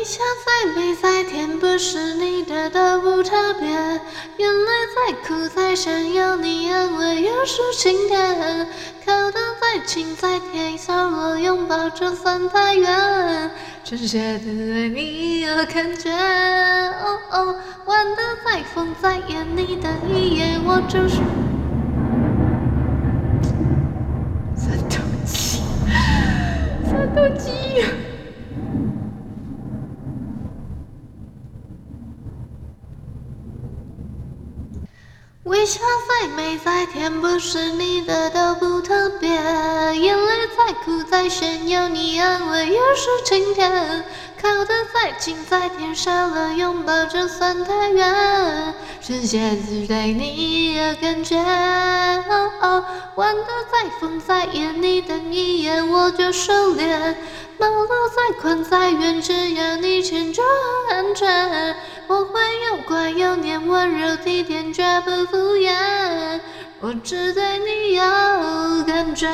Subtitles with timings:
[0.00, 3.68] 微笑再美再甜，不是你的都不特别。
[3.68, 8.66] 眼泪再苦再咸，有你安慰又是晴天。
[9.04, 13.50] 靠得再近再贴，少了拥抱就算太远。
[13.84, 21.16] 真切的对你有感觉，哦哦，玩得再疯再野，你的一眼我就是。
[24.56, 25.60] 三头肌，
[26.88, 27.59] 三头肌。
[35.44, 39.30] 微笑再美再甜，不是你的都不特别。
[39.30, 44.04] 眼泪再苦再咸，有你安慰又是晴天。
[44.40, 48.74] 靠得再近再贴，少了拥抱就算太远。
[49.00, 52.84] 世界只对你有感觉，哦哦，
[53.16, 57.14] 玩得再疯再野，你等一眼我就收敛。
[57.58, 60.42] 马路再宽再远，只要你牵就
[60.88, 61.76] 很安全。
[62.06, 62.39] 我会
[62.90, 66.40] 又乖又黏，温柔体贴，绝不敷衍。
[66.80, 68.02] 我只对你有
[68.84, 69.28] 感觉。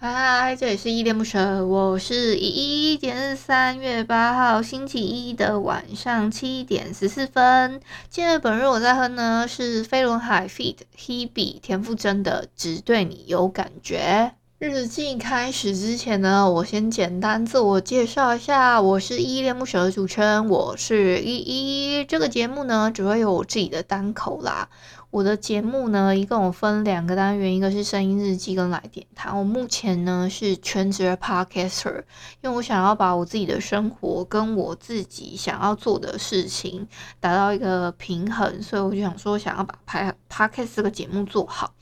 [0.00, 2.96] 嗨，这里是依恋不舍，我是依依。
[2.96, 7.78] 今天是三月八号星期一的晚上七点十四分。
[8.08, 10.76] 今日本日我在哼呢是飞轮海 feat.
[10.96, 14.32] Hebe 田馥甄的《只对你有感觉》。
[14.64, 22.04] 日记开始之前呢，我先简单自我介绍一下，我是依依恋不舍的主持人，我是依依。
[22.04, 24.68] 这个节目呢，只会有我自己的单口啦。
[25.10, 29.36] 我的节目呢，一共分两个单元，一个是声音日记跟来电谈。
[29.36, 32.04] 我目前呢是全职的 podcaster，
[32.40, 36.86] 因为我想要把我自己的生活跟我自己想要做的事情
[37.18, 41.74] 达到一个平衡，所以我就想说，想要把拍 podcast 这个节目做好。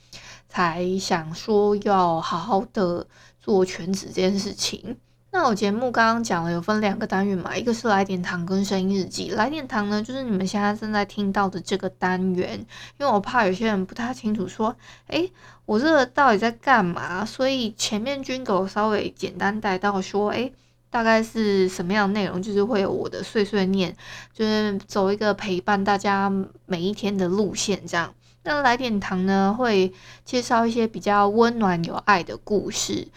[0.51, 3.07] 才想说要好好的
[3.41, 4.99] 做全职这件事情。
[5.33, 9.31] 那我节目刚刚讲了有分两个单元嘛，一个是来点糖跟声音日记。
[9.31, 12.59] 来点糖呢，就是你们现在正在听到的这个单元，
[12.99, 14.75] 因为我怕有些人不太清楚说，
[15.07, 15.31] 诶，
[15.67, 17.25] 我这个到底在干嘛？
[17.25, 20.53] 所以前面军狗稍微简单带到说，诶，
[20.91, 22.43] 大概是什么样的内容？
[22.43, 23.97] 就是会有我的碎碎念，
[24.35, 26.29] 就是走一个陪伴大家
[26.67, 28.13] 每一天的路线这样。
[28.43, 29.93] 那来点糖呢，会
[30.25, 33.09] 介绍一些比较温暖有爱的故事，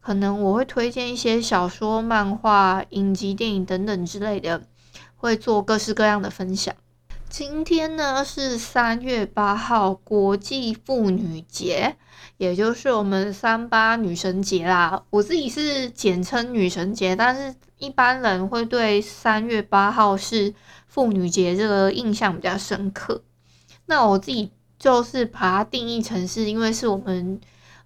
[0.00, 4.62] 可能我会推荐一些小说、漫画、影集、电影等等之类的，
[5.16, 6.74] 会做各式各样的分享。
[7.28, 11.96] 今天呢是三月八号，国际妇女节，
[12.38, 15.04] 也就是我们三八女神节啦。
[15.10, 20.54] 我自己是简称女神节，但是一般人会对三月八号是
[20.86, 23.22] 妇女节这个印象比较深刻。
[23.84, 24.50] 那我自己。
[24.80, 27.38] 就是把它定义成是，因为是我们，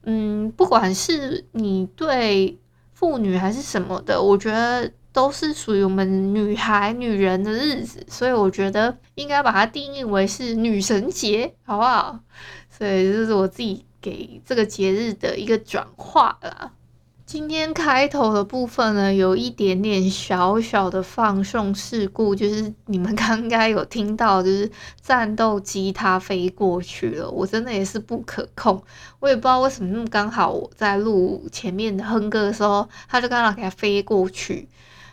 [0.04, 2.56] 嗯，不管是你对
[2.92, 12.20] 妇女还是什么的，我觉得都是属于我们女孩、女人的日子，所以我觉得应该把它定义为是女神节，好不好？
[12.70, 16.72] 所以这是我自己给这个节日的一个转化啦。
[17.34, 24.70] 今天开头的部分呢，有一点点小小的放送事故，就是你们刚刚有听到，就是
[25.02, 28.80] 战斗机它飞过去了，我真的也是不可控，
[29.18, 34.68] 我也不知道为什么那么刚好我在录前面的哼歌的时候，它就刚好给它飞过去，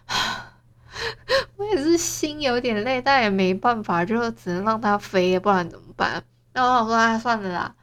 [1.57, 6.23] 我也是心有点累，但也没办法，就只能让它飞，不然怎么办？
[6.53, 7.73] 那我想说，啊，算了啦。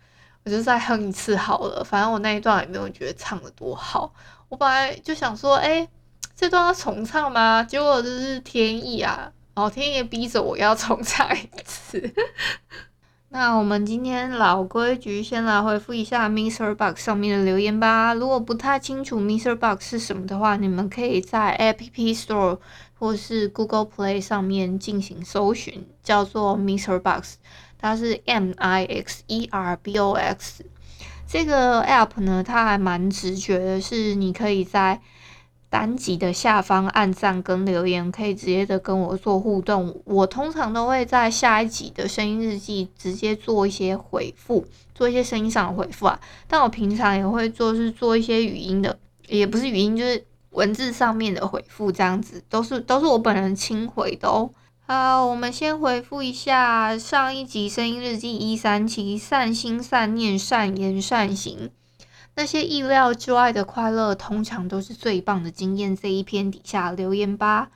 [0.45, 4.15] 我就再哼一次好了，反正我那一段也没有觉得唱得多好。
[4.49, 5.87] 我本来就想说，哎、
[6.35, 7.63] 这段要重唱吗？
[7.63, 12.13] 结果就是天意啊，然后天意逼着我要重唱一次。
[13.31, 18.15] 那我们今天老规矩，先来回复一下 Mister Box 上面的留言吧。
[18.15, 22.59] 如果不太清楚 Mister Box 是什么的话，你们可以在 App Store
[22.99, 27.35] 或是 Google Play 上面进行搜寻，叫做 Mister Box，。
[27.79, 30.65] 它是 M I X E R B O X
[31.31, 34.99] 这个 app 呢，它还蛮直觉的，是你可以在
[35.69, 40.01] 单集的下方按赞跟留言，可以直接的跟我做互动。
[40.07, 46.19] 我通常都会在下一集的声音日记直接做一些回复，做一些声音上的回复啊。
[46.47, 54.49] 但我平常也会做，是做一些语音的，也不是语音，就是文字上面的回复，这样子都是都是我本人亲回的哦。
[54.91, 61.71] 好，我们先回复一下上一集声音日记一三七，善心善念善言善行。
[62.37, 65.95] 那些意料之外的快乐，通常都是最棒的经验。
[65.95, 67.69] 这一篇底下留言吧。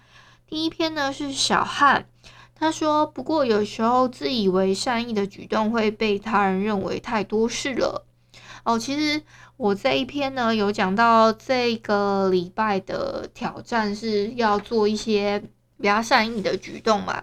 [0.49, 2.07] 第一篇呢是小汉，
[2.55, 8.07] 他说：“不过有时候自以为善意的举动会被他人认为太多事了。”
[8.65, 9.23] 哦，其实
[9.59, 15.45] 我这一篇呢有讲到这个礼拜的挑战是要做一些。
[15.83, 17.21] 比较善意的举动嘛，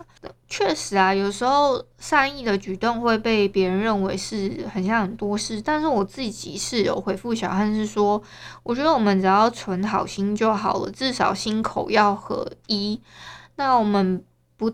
[0.49, 8.21] 确实啊，有时候善意的举动会被别人认为是很像很多事，但是我自己是有回复小汉是说，
[8.63, 12.99] 我觉得我们只要存好心就好了，至少心口要合一。
[13.55, 14.21] 那我们
[14.57, 14.69] 不，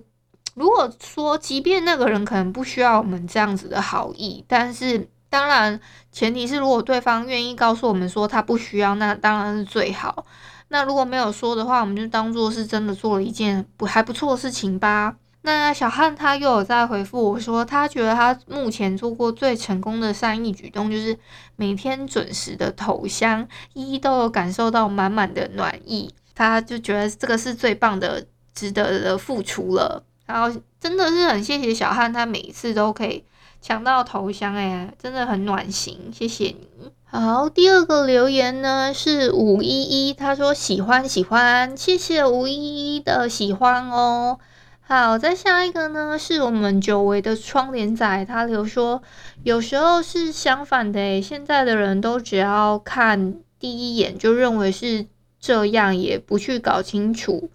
[0.55, 5.79] 如果说即便那个人可能不需要我们这样子的好意，但是当然
[6.11, 10.25] 前提是如果对方愿意告诉我们说他不需要，那当然是最好。
[10.75, 15.15] 那如果没有说的话，我们就当做是真的做了一件不还不错的事情吧。
[15.43, 21.17] 那小汉他又有在回复我说，他觉得他目前做过最成功的善意举动，就是
[21.55, 26.13] 每天准时的投香，一一都有感受到满满的暖意。
[26.35, 30.03] 他就觉得这个是最棒的、值得的付出了。
[30.25, 33.23] 然后真的是很谢谢小汉，他每一次都可以
[33.61, 36.91] 抢到头香，哎，真的很暖心，谢谢你。
[37.17, 44.37] 好，第二个留言呢是五一一，他说喜欢喜欢，谢谢五一一的喜欢哦。
[44.81, 49.01] 好，再下一个呢是我们久违的窗帘仔，他留说
[49.43, 55.05] 有时候是相反的诶，现在的人都只要看第一眼就认为是
[55.39, 57.49] 这样，也不去搞清楚。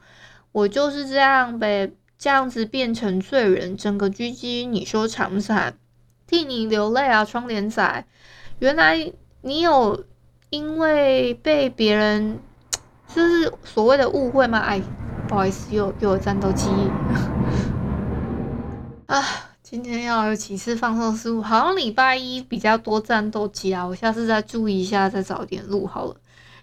[0.52, 5.74] 我就是这样呗，这样子变成罪人，整个狙击，你说惨不惨？
[6.26, 8.06] 替你流泪啊，窗帘仔，
[8.60, 9.12] 原来。
[9.42, 10.04] 你有
[10.50, 12.38] 因为被别人
[13.14, 14.58] 就是所谓的误会吗？
[14.58, 14.81] 哎，
[15.26, 16.69] 不好意思，又又有战斗机
[19.06, 19.25] 啊！
[19.62, 26.16] 今天要有几次放送失误，好像礼拜一比较多战斗机啊，我下次再注意一下，再早点录好了。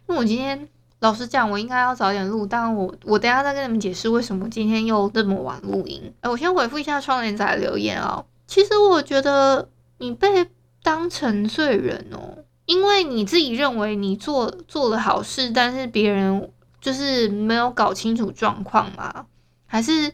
[0.08, 0.68] 因为我今天
[1.00, 6.14] 老实讲，我应该要早点录，但我我等下再跟你们解释为什么今天又这么晚录音。
[6.22, 8.26] 哎，我先回复一下窗帘仔留言啊、哦。
[8.46, 10.50] 其实我觉得你被
[10.84, 12.44] 当成罪人哦。
[12.68, 19.26] 因为你自己认为你做做了好事，但是别人就是没有搞清楚状况嘛？
[19.66, 20.14] 还是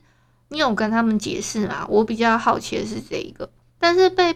[0.50, 1.84] 你有跟他们解释吗？
[1.90, 4.36] 我比较好奇的是这一个，但是被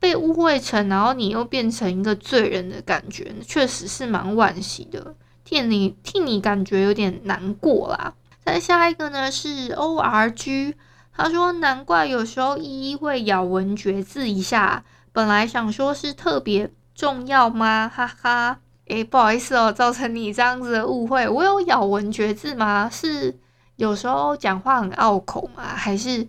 [0.00, 8.14] 被误会成，然后你又变成一个罪人的感觉，确实是蛮惋惜的，替你替你感觉有点难过啦。
[8.46, 10.74] 再下一个呢是 O R G，
[11.14, 16.70] 他说难怪有时候依依会咬文嚼字一下，本来想说是特别。
[16.98, 17.88] 重要吗？
[17.88, 21.28] 哈哈，诶，不好意思哦，造成你这样子的误会。
[21.28, 22.90] 我有咬文嚼字吗？
[22.90, 23.38] 是
[23.76, 25.62] 有时候讲话很拗口吗？
[25.62, 26.24] 还是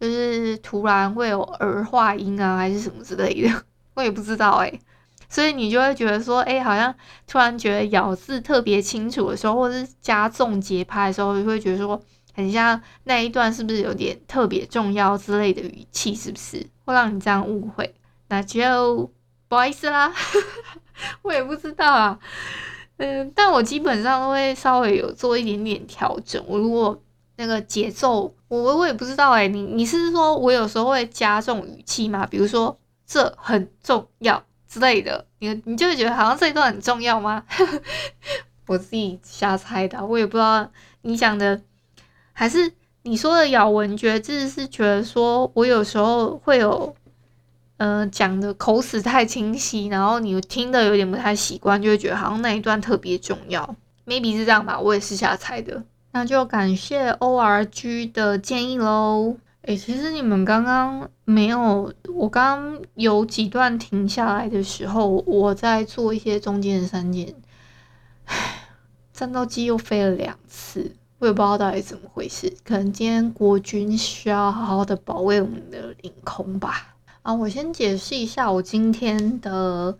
[0.00, 3.62] 就是突然会有儿化音啊，还是什么之类的？
[3.92, 4.80] 我也不知道诶。
[5.28, 6.94] 所以你就会觉得说，诶，好像
[7.26, 12.00] 突然觉得咬字特别清楚的时候，或是加重节拍的时候，就会觉得说
[12.34, 16.14] 很像那一段是不是有点特别重要之类的语气？
[16.16, 17.94] 是不是会让你这样误会？
[18.28, 19.12] 那就。
[19.48, 20.12] 不好意思啦，
[21.22, 22.18] 我也不知道啊，
[22.98, 26.42] 嗯，但我基本上都会稍微有做一点点调整。
[26.46, 27.00] 我如果
[27.36, 32.26] 那个节奏，我我也不知道哎，你你是说我有时候会加重语气吗？
[32.26, 37.42] 比如说这很重要之类的，你你就会觉得好像这一段很重要吗？
[38.66, 40.70] 我自己瞎猜的，我也不知道
[41.00, 41.58] 你讲的，
[42.34, 42.70] 还是
[43.04, 46.94] 你说的咬文嚼字是觉得说我有时候会有。
[47.78, 53.74] 嗯、呃，讲的口齿太清晰，然后你听的有点不太习惯，就会觉得好像那一段特别重要
[54.06, 55.82] ，maybe 是这样吧，我也是瞎猜的。
[56.12, 59.36] 那就感谢 ORG 的建议喽。
[59.62, 67.34] 诶、其实你们刚刚没有，我刚刚有几段停下来的时候，我在做一些中间的删减。
[69.12, 76.94] 战斗机又飞了两次，我也不知道到底怎么回事，可能今天国军需要好好的保卫我们的领空吧。
[77.22, 79.98] 啊，我先解释一下，我今天的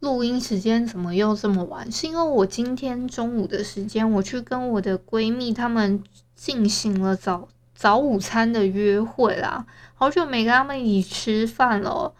[0.00, 1.90] 录音时间怎么又这么晚？
[1.90, 6.02] 是因为我今天中午的时间，我去跟我的闺蜜她们
[6.36, 12.12] 进行了早早午餐的约会啦，好久没跟她们一起吃饭了。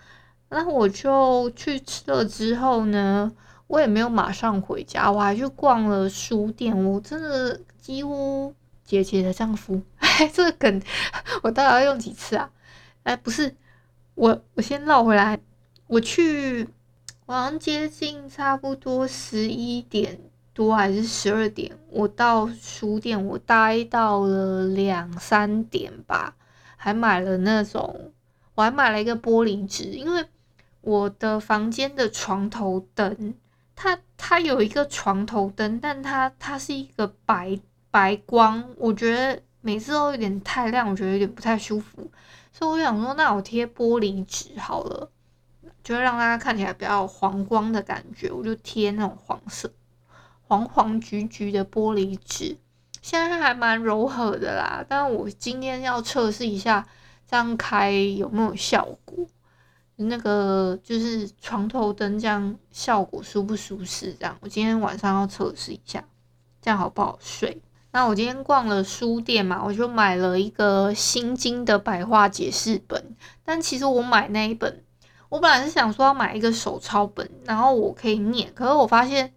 [0.48, 3.30] 那我就去吃了之后呢，
[3.68, 6.76] 我也没有马上回家，我还去逛了书店。
[6.84, 8.52] 我真的几乎
[8.84, 10.82] 姐姐的丈夫，哎， 这个梗
[11.44, 12.50] 我到底要用几次啊？
[13.04, 13.54] 哎，不是，
[14.20, 15.40] 我我先绕回来，
[15.86, 16.68] 我去，
[17.24, 20.20] 好像接近差不多十一点
[20.52, 26.36] 多还是十二点，我到书店，我待到了两三点吧，
[26.76, 28.12] 还买了那种，
[28.54, 30.26] 我还买了一个玻璃纸，因为
[30.82, 33.34] 我的房间的床头灯。
[33.74, 37.58] 它它有一个床头灯，但它它是一个白
[37.90, 42.10] 白光，我觉得每次都有点太亮，我觉得有点不太舒服，
[42.60, 45.10] 所以我想说，那我贴玻璃纸好了，
[45.82, 49.72] 就会让大家看起来比较黄光的感觉，我就贴那种黄色、
[50.42, 52.58] 黄黄橘橘的玻璃纸，
[53.00, 56.86] 现在还蛮柔和的啦，但我今天要测试一下，
[57.26, 59.26] 这样开有没有效果。
[59.96, 64.12] 那个就是床头灯这样效果舒不舒适？
[64.12, 66.04] 这样我今天晚上要测试一下，
[66.60, 67.62] 这样好不好睡？
[67.92, 73.16] 那我今天逛了书店嘛，我就买了一个《心经》的白话解释本。
[73.44, 74.84] 但其实我买那一本，
[75.28, 78.52] 我本来是想说要买一个手抄本，然后我可以念。
[78.54, 79.32] 可是我发现，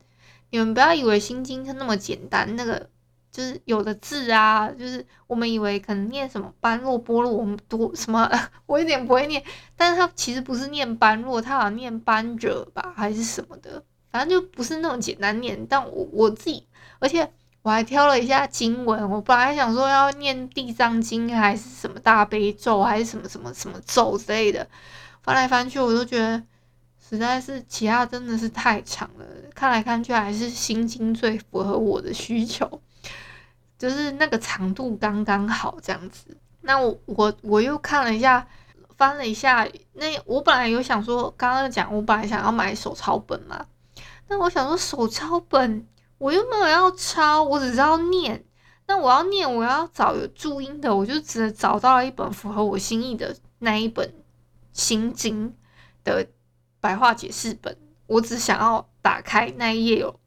[0.51, 2.89] 你们不要以为《心经》它那么简单，那个。
[3.33, 8.29] 就是有的字啊，就是我们以为可能念什么般若波罗，我们读什么，
[8.67, 9.43] 我有点不会念，
[9.75, 15.65] 但是它其实不是念般若，它好像念般若吧，还是什么的，反正就不是那种简单念。
[15.65, 16.67] 但我我自己，
[16.99, 17.27] 而且
[17.63, 24.67] 我还挑了一下经文，我本来想说要念地藏经还是什么大悲咒，还是什么什么什么咒之类的，
[25.21, 26.43] 翻来翻去我都觉得
[27.09, 32.81] 实在是其他真的是太长了，看来看去还是心经最符合我的需求。
[33.79, 38.47] 就是那个长度刚刚好这样子，那我我我又看了一下，
[38.95, 43.65] 翻了一下，那我本来有想说，刚刚讲我本来想要买手抄本嘛，
[44.29, 45.85] 那我想说手抄本
[46.23, 48.45] 我又没有要抄，我只知道念，
[48.87, 54.09] 那我要念我要找有注音的，我就只找到了一本符合我心意的那一本
[54.71, 55.53] 心经
[56.05, 56.25] 的
[56.79, 57.77] 白话解释本，
[58.07, 60.17] 我只想要打开那一页有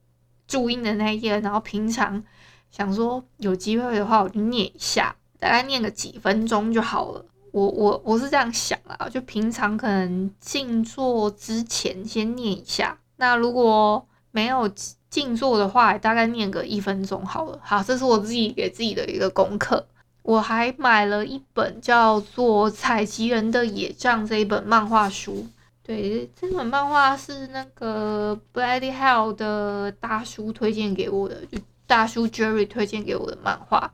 [0.46, 2.22] 注音的那一页，然后平常。
[2.70, 7.24] 想说有机会的话，我就念一下，大概念个几分钟就好了。
[7.52, 12.98] 我我我是这样想啊，就平常可能静坐之前先念一下。
[13.16, 14.70] 那如果没有
[15.16, 17.58] 静坐的话，大概念个一分钟好了。
[17.62, 19.86] 好，这是我自己给自己的一个功课。
[20.20, 25.46] 我还买了一本叫做《采集人的野帐》这一本漫画书。
[25.82, 31.36] 对，这本漫画是那个 Bloody Hell 的大叔推荐给我的。
[31.50, 33.90] 就大叔 Jerry 推荐给我的漫画，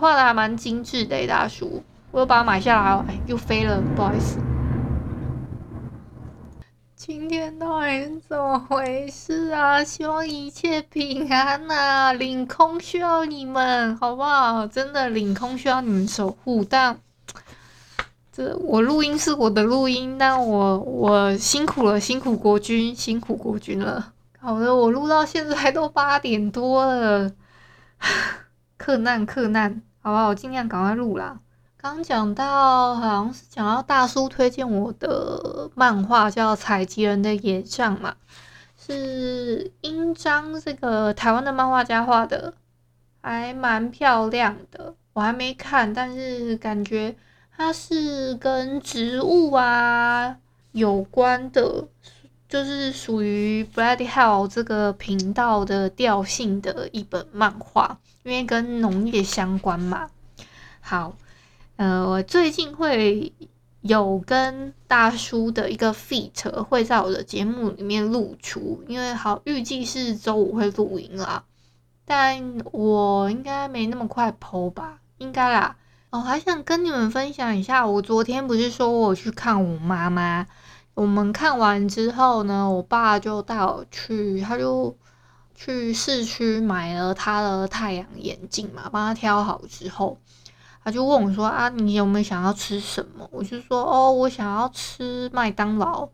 [0.00, 1.26] 画的还蛮精致的。
[1.26, 1.82] 大叔，
[2.12, 4.38] 我又把它买下来了，哎，又飞了，不好意思。
[7.06, 9.84] 今天到底是怎么回事啊？
[9.84, 12.12] 希望一切平安啊！
[12.12, 14.66] 领空需要你们，好不好？
[14.66, 16.64] 真的领空需要你们守护。
[16.68, 16.98] 但
[18.32, 24.12] 这我录音是我的录音，但我我辛苦了，辛苦国军，辛苦国军了。
[24.40, 27.30] 好的，我录到现在都八点多了，
[28.76, 31.38] 克难克难，好吧，我尽量赶快录啦。
[31.86, 38.16] 刚讲到好像是讲到大叔推荐我的漫画叫《采集人的野帐》嘛，
[38.76, 42.54] 是英章这个台湾的漫画家画的，
[43.22, 44.96] 还蛮漂亮的。
[45.12, 47.14] 我还没看，但是感觉
[47.56, 50.38] 它是跟植物啊
[50.72, 51.86] 有关的。
[52.48, 60.08] 就是属于 Bloody Hell 这个频道的调性的一本漫画，因为跟农业相关嘛。
[60.80, 61.14] 好，
[61.76, 63.34] 呃，我最近会
[63.82, 71.44] 有跟大叔的一个 feat 会在我的节目里面露出，因为好预计是周五会录音啦，
[72.06, 75.76] 但我应该没那么快剖吧，应该啦。
[76.08, 80.46] 哦，还想跟你们分享一下，我昨天不是说我去看我妈妈。
[80.94, 84.96] 我们看完之后呢，我爸就带我去，他就
[85.54, 90.18] 去市区买了他的太阳眼镜嘛，帮他挑好之后，
[90.86, 96.08] 他就问我说：“啊，你有没有想要吃什么？”我就说：“哦，我想要吃麦当劳。”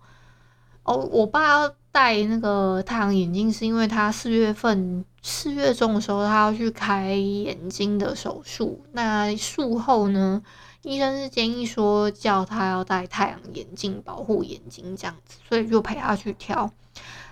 [0.84, 10.42] 哦，我爸要戴那个太阳眼镜是因为他四月份四月中的时候他要去开眼睛的手术，那术后呢？
[10.80, 16.70] 医生是建议说叫他要戴太阳眼镜保护眼睛这样子，所以就陪他去挑。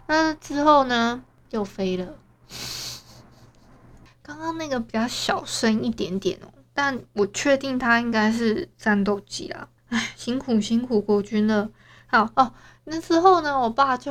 [0.06, 2.06] 那之后呢，又飞了。
[4.22, 9.68] 刚刚那个比较小声一点点哦，但我确定他应该是战斗机啦。
[9.90, 11.68] 唉，辛苦辛苦国军了。
[12.06, 14.10] 好哦，那之后呢，我爸就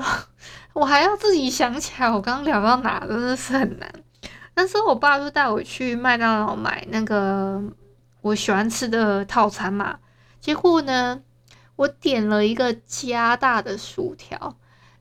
[0.74, 3.92] 我还要自己想起来，我刚刚聊到哪，真的是很难。
[4.54, 7.60] 那时候我爸就带我去麦当劳买那个
[8.22, 9.98] 我喜欢吃的套餐嘛，
[10.40, 11.24] 结果呢，
[11.76, 14.56] 我点了一个加大的薯条，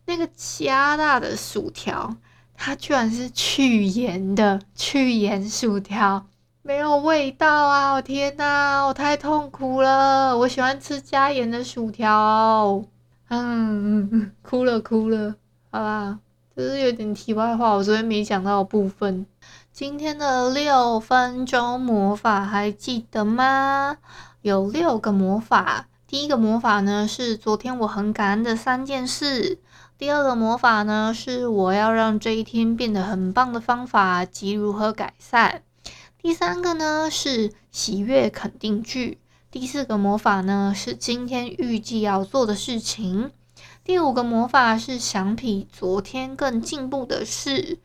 [0.06, 2.16] 那个加大的薯条，
[2.56, 6.26] 它居然是去盐的去盐薯条。
[6.68, 7.92] 没有味道啊！
[7.94, 10.36] 我天呐，我太痛苦了！
[10.36, 12.84] 我喜欢吃加盐的薯条，
[13.30, 15.34] 嗯，哭了哭了，
[15.70, 16.18] 好吧，
[16.54, 19.24] 这是有点题外话，我昨天没讲到的部分。
[19.72, 23.96] 今天的六分钟魔法还记得吗？
[24.42, 29.58] 有六个魔法，第一个魔法呢是昨天我很感恩的三件事，
[29.96, 35.62] 第二个魔法呢是我要让这一天变得很棒的方法及如何改善。
[36.28, 39.16] 第三个呢是喜悦肯定句，
[39.50, 43.30] 第四个魔法呢是今天预计要做的事情，
[43.82, 47.78] 第五个魔法是想比昨天更进步的事，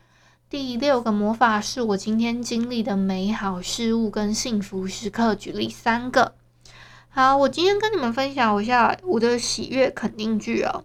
[0.50, 5.34] 第六个魔法是我今天经历的美好事物跟幸福时刻。
[5.34, 6.34] 举例三个，
[7.08, 10.84] 好，我今天跟你们分享一下我的喜悦肯定句哦，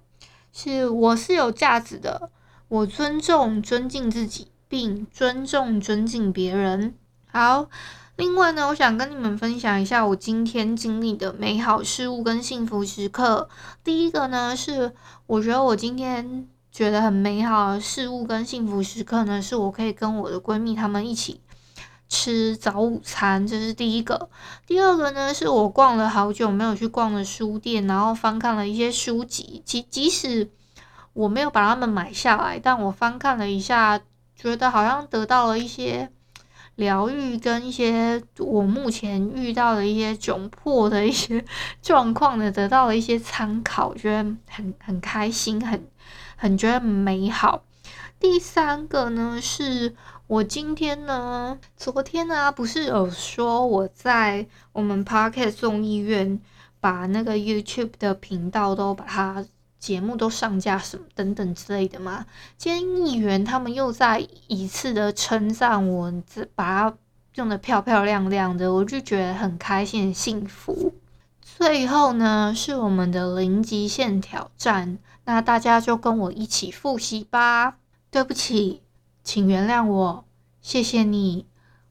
[0.53, 2.31] 是我是有价值的，
[2.69, 6.95] 我尊重尊敬自己，并尊重尊敬别人。
[7.31, 7.67] 好，
[8.15, 13.47] 另外呢，我想跟你们分享一下我今天经历的美好事物跟幸福时刻。
[13.83, 14.93] 第一个呢，是
[15.27, 21.39] 我觉得我今天觉得很美好的事物跟幸福时刻呢，是我可以跟我的闺蜜她们一起
[22.09, 24.31] 吃早午餐，这是第一个。
[24.65, 30.49] 第二个呢，是我逛了好久没有去逛的书店，然后翻看了一些书籍，即即使
[31.13, 33.99] 我没有把它们买下来，但我翻看了一下，
[34.35, 36.11] 觉得好像得到了一些。
[36.79, 41.43] 疗愈跟一些我目前遇到的一些窘迫的一些
[41.83, 44.17] 状况呢，得到了一些参考，觉得
[44.49, 45.85] 很很开心，很
[46.37, 47.63] 很觉得美好。
[48.19, 49.93] 第三个呢，是
[50.27, 56.39] 我今天呢，昨天呢，不是有说我在我们 Parket 众议院
[56.79, 59.45] 把那个 YouTube 的频道都把它。
[59.79, 62.25] 节目都上架什么等等之类的嘛？
[62.57, 66.97] 今天议员他们又再一次的称赞我，这把它
[67.35, 70.93] 用得漂漂亮亮的，我就觉得很开心、很幸福。
[71.41, 77.77] 最后呢，是我们的零极限挑战，那大家就跟我一起复习吧。
[78.11, 78.81] 对不起，
[79.23, 80.25] 请原谅我，
[80.61, 81.45] 谢谢你，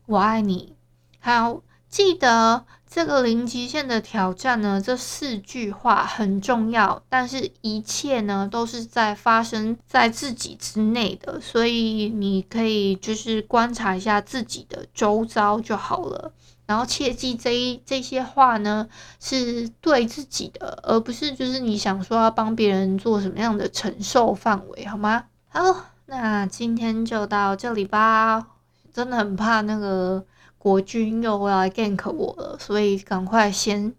[0.07, 0.75] 我爱你。
[1.21, 2.67] 好，记得。
[2.91, 16.33] 这个零极限的挑战呢，这四句话很重要，但是一切呢都是在发生在自己之内的，所以你可以就是观察一下自己的周遭就好了。
[16.67, 18.89] 然后切记这一这些话呢
[19.21, 25.25] 是对自己的，而不是就是你想说要帮别人做什么样的承受范围，好吗？
[25.49, 25.61] 好，
[26.07, 28.47] 那今天就到这里吧。
[28.95, 30.25] 真的很怕那个。
[30.59, 33.95] 国军又来 gank 我了，所以赶快先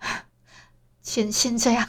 [1.02, 1.88] 先先这样。